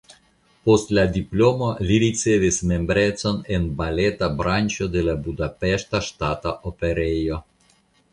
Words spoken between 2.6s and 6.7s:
membrecon en baleta branĉo de la Budapeŝta Ŝtata